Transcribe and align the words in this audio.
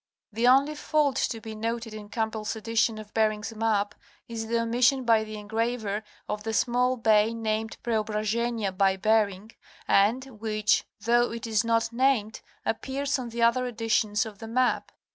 The 0.33 0.47
only 0.47 0.73
fault 0.73 1.15
to 1.15 1.39
be 1.39 1.53
noted 1.53 1.93
in 1.93 2.09
Campbell's 2.09 2.55
edition 2.55 2.97
of 2.97 3.13
Bering's 3.13 3.53
map 3.55 3.93
is 4.27 4.47
the 4.47 4.59
omission 4.63 5.03
by 5.03 5.23
the 5.23 5.37
engraver 5.37 6.03
of 6.27 6.41
the 6.41 6.53
small 6.53 6.97
bay 6.97 7.35
named 7.35 7.77
Preobrazhenia 7.83 8.75
by 8.75 8.97
Bering 8.97 9.51
and 9.87 10.25
which, 10.41 10.85
though 11.01 11.31
it 11.31 11.45
is 11.45 11.63
not 11.63 11.93
named, 11.93 12.41
appears 12.65 13.19
on 13.19 13.29
the 13.29 13.43
other 13.43 13.67
editions 13.67 14.25
of 14.25 14.39
the 14.39 14.47
map. 14.47 14.91